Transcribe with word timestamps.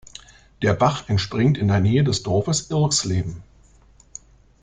Der 0.63 0.73
Bach 0.73 1.09
entspringt 1.09 1.59
in 1.59 1.67
der 1.67 1.79
Nähe 1.79 2.03
des 2.03 2.23
Dorfes 2.23 2.71
Irxleben. 2.71 3.43